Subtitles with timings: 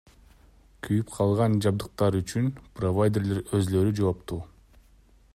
[0.85, 2.47] Күйүп калган жабдыктар үчүн
[2.79, 4.39] провайдерлер өзүлөрү жоопту.